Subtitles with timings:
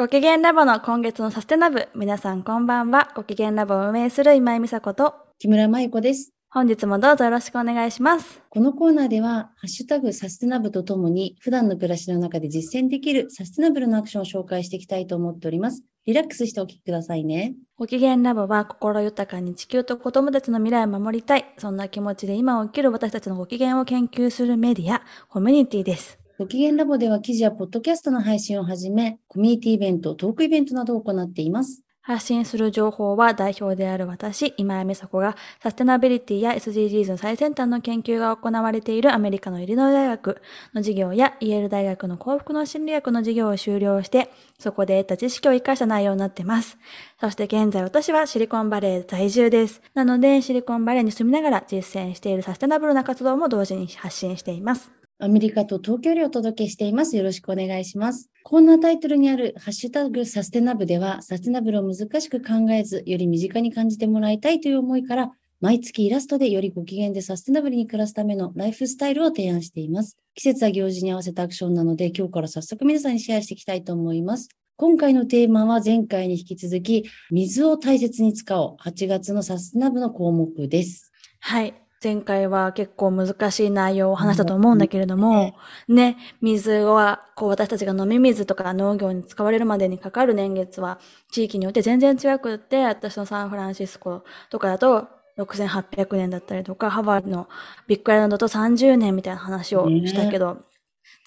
[0.00, 1.90] ご機嫌ラボの今月のサステナブ。
[1.94, 3.10] 皆さんこんばんは。
[3.14, 6.32] ご機嫌ラボを運営する今井美佐子と、木村舞子です。
[6.48, 8.42] 本日もどうぞよろしくお願いします。
[8.48, 15.84] このコーナーでは、ハッシュタグサステナブとともに、普段の暮らしの中で実践できるサステナブルなアクションを紹介していきたいと思っております。
[16.06, 17.56] リラックスしてお聞きくださいね。
[17.76, 21.44] ご機嫌ラボは心豊かに地球と子供たちの未来を守りたい。
[21.58, 26.19] そんな気持ちで今を生きる私たちのご機嫌を研究するメディア、コミュニティです。
[26.40, 31.82] ご機嫌ラボでは記事やポッドキャストの配信をはじめ、コミュニティイベント、トークイベントなどを行っています。
[32.00, 40.40] 発信する情報は代表である私、今井美佐子がサステナビリティや SDGs の最先端の研究が行われているアメリカのイリノイ大学
[40.72, 46.78] の授業やイェール大学の幸福の心理学の授業を修了して、そこで得た知識を活かした内容になっています。
[47.20, 49.82] そして現在私はシリコンバレー在住です。
[49.92, 54.90] なのでシリコンバレーに住みながら実践しているサステナブルな活動も同時に発信しています。
[55.22, 57.14] アメリカと東京でお届けしています。
[57.14, 58.30] よろしくお願いします。
[58.42, 70.16] こんなタイトルにあるハッシュタグサステナブでは、サステナブルを難しく考えず、より身近に感じてもらいたいという思いから、毎月イラストでよりご機嫌でサステナブルに暮らすためのライフスタイルを提案しています。
[70.34, 74.48] 季節や行事に合わせたアクションなので、今日から早速皆さんにシェアしていきたいと思います。
[74.76, 78.88] 今回のテーマは前回に引き続き、水を大切に使おう。
[78.88, 81.12] 8月のサステナブルの項目です。
[81.40, 81.74] はい。
[82.02, 85.54] 前回は結構難しい内容を話したと思うんだけれども、
[85.86, 90.98] ね、水は、こう私たちが飲み水とか農業に使われるまでにかかる年月は
[91.30, 97.48] 地域によって全然違くって、私のサンフランシスコとかだと6800年だったりとか、ハワイの
[97.86, 100.58] ビッグアイランドと30年みたいな話をしたけど、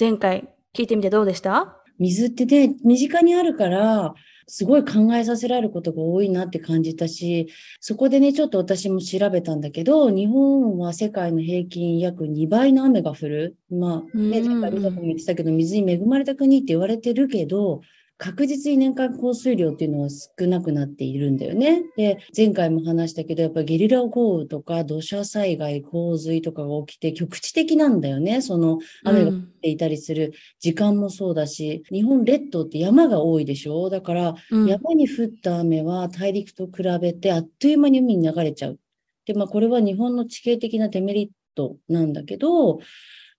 [0.00, 1.82] 前回聞いてみてどうでした？
[1.98, 4.14] 水ってね、身近にあるから、
[4.54, 7.48] すごい考えさせられることが多いなって感じたし、
[7.80, 13.56] そこでね、ちょっと私も調べたんだけど、日本は世界の平均約2倍の雨が降る。
[13.70, 17.80] まあ、ね、前回美佐子も言ってたけど、水に恵まれた国って言われてるけど、
[18.22, 21.82] 確実に年間降水量っていうのは少なくなっているんだよね。
[21.96, 28.40] で、前回も話したけど、やっぱりゲリラ豪雨とか土砂災害、洪水とかが起きて局地的なんだよね。
[28.40, 33.90] その雨が降っていたりする時間もそうだし、日本列島って山が多いでしょ？
[33.90, 38.78] だから、うん山に降った雨は大陸と比べてあっという間に海に流れちゃう。
[39.26, 42.78] で、まあこれは日本の地形的なデメリットなんだけど、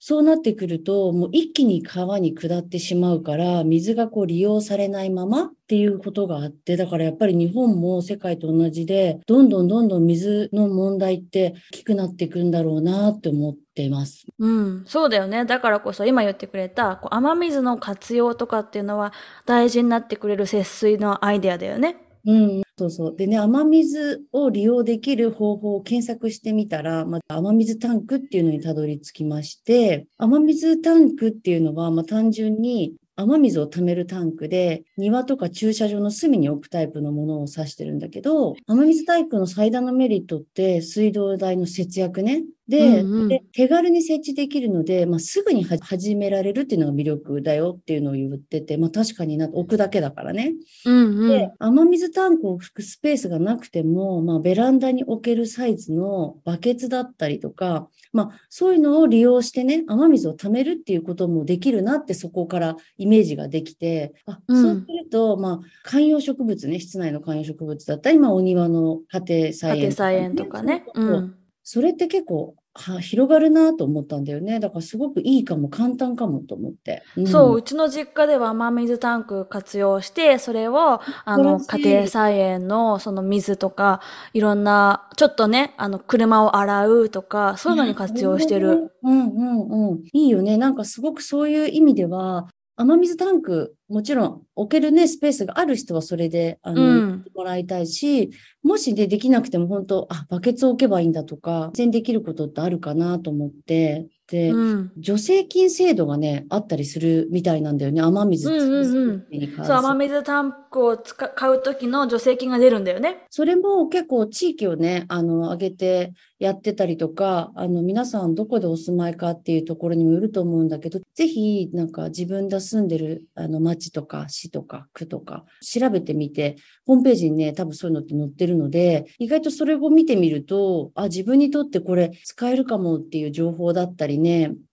[0.05, 14.25] そうなってくると、もう一気に川に下ってしまうから、水がこう利用されないままっていうことがあって、だからやっぱり日本も世界と同じで、どんどんどんどん水の問題って大きくなっていくんだろうなって思ってます。
[14.39, 15.45] うん、そうだよね。
[15.45, 19.13] だからこそ今言ってくれた、こう雨水の活用とかっていうのは
[19.45, 22.02] 大事になってくれる節水のアイデアだよね。
[22.25, 23.15] うん、そうそう。
[23.15, 42.43] でね、雨水を利用できる方法を検索してみたら、まあ、雨水タンクっていうのにたどり着きまして、雨水タンクっていうのは、まあ、単純に雨水を貯めるタンクで、庭とか駐車場の隅に置くタイプのものを指してるんだけど、雨水タンクの最大のメリットって水道代の節約ね。
[42.67, 50.53] で、うんうんで手軽に設置できるので、まあ、すぐには始められるっていうのが魅力だよっていうのを言ってて、まあ、確かにな置くだけだからね。
[50.85, 51.29] うんうん。
[51.29, 70.85] で、雨水タンクを拭くスペースがなくても、まあ、ベランダに置けるサイズのバケツだったりとか、まあ、そういうのを利用してね、雨水を貯めるっていうこともできるなって、そこからイメージができて、あ、うんそうすると、まあ、観葉植物ね、室内の観葉植物だったり、まあ、お庭の家庭菜園家庭菜園とかね。
[70.95, 74.59] うんそれって結構、は広がるなと思ったんだよね。
[74.59, 77.03] だからすごくいいかも、簡単かもと思って。
[77.19, 84.01] んそう、うちの実家では雨水タンク活用して、それを、あの、家庭菜園のその水とか、
[84.33, 88.91] いろんな、ちょっとね、あの、車を洗うとか、そういうのに活用してる。。
[89.03, 90.03] うんうんうん。
[90.11, 90.57] いいよね。
[90.57, 97.25] なんかすごくそういう意味では、雨水タンク、もちろん置けるね、スペースがある人はそれで、あの、うん。
[97.35, 98.31] もらいたいし、
[98.63, 104.91] もしでできなくても本当、あ、バケツ置けばいいんだとか、全然できることってあるかなと思って、で、うん。
[105.03, 108.01] 助成金制度がね、あったりするみたいなんだよね。
[108.01, 109.25] 雨水うんうん
[109.63, 113.25] そう、る雨水タンクを使買う時の助成金が出るんだよね。
[113.29, 134.22] それも結構地域をね、あの、上げてやってたりとか、あの、皆さんどこでお住まいかっていうところにもよると思うんだけど、ぜひ、なんか自分が住んでる、あの、町とか市とか区とか、調べてみて、ホームページにね、多分そういうのって載ってるので、意外とそれを見てみると、あ、自分にとってこれ使えるかもっていう情報だったりね、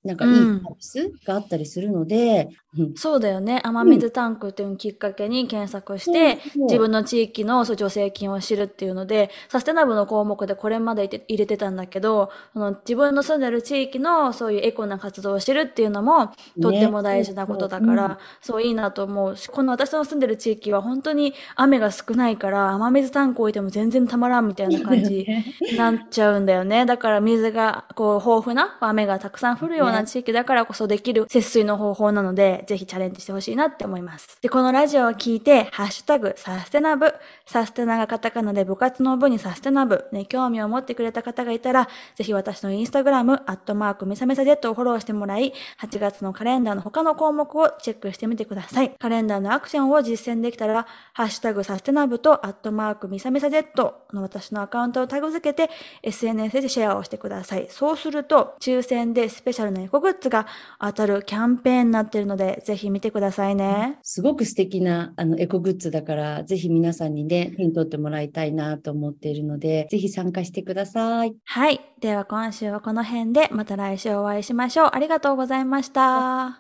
[0.04, 2.48] なんかいいサービスがあったりするので、
[2.78, 2.94] うん。
[2.94, 3.60] そうだよね。
[3.64, 18.62] 雨水タンクっていうのをきっかけに検索して、自分の地域の助成金を知るっていうので、サステナブルの項目でこれまで入れてたんだけど、その自分の住んでる地域のそういうエコな活動をしてるっていうのもとっても大事なことだから、ねそう。
[18.62, 19.36] いいなと思う。
[19.36, 25.26] し、この私の住んでる地域は本当に雨が少ないから、雨水タンク置いても全然たまらんみたいな感じ
[25.68, 26.86] になっちゃうんだよね。
[26.86, 34.38] だから水がこう豊富な雨がたくさん降るような地域だからこそできる節水の方法なので、ぜひチャレンジしてほしいなって思います。
[34.42, 37.14] で、このラジオを聞いて、ハッシュタグサステナブ、
[37.46, 48.90] サステナがカタカナで部活の部にサステナブ、ね、興味を持ってくれた方がいたら、ぜひ私のインスタグラム、アットマークミサミサジェットをフォローしてもらい、8月のカレンダーの他の項目をチェックしてみてください。
[48.98, 55.72] カレンダーのアクションを実践できたら、ハッシュタグサステナブとアットマークミサミサジェットの私のアカウントをタグ付けて
[56.02, 57.66] SNS でシェアをしてください。
[57.70, 60.46] そうすると、抽選でスペシャルなエコグッズが
[60.80, 63.98] 当たるキャンペーンになっているので、ぜひ見てくださいね。
[64.02, 71.34] すごく素敵なあのエコグッズだから、ぜひ皆さんにね、手に取ってもらいたいなと思っているので、ぜひ参加してください。
[71.44, 71.80] はい。
[72.00, 74.90] では今週はこの辺で、また来週お会いしましょう。
[74.92, 76.48] ありがとうございました。